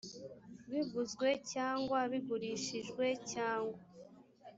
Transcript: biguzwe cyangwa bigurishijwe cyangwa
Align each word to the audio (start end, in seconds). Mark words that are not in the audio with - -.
biguzwe 0.69 1.27
cyangwa 1.51 1.97
bigurishijwe 2.11 3.05
cyangwa 3.31 3.79